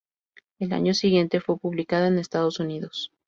[0.59, 3.11] Al año siguiente fue publicado en Estados Unidos.